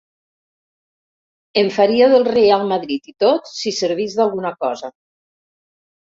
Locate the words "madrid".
2.73-3.11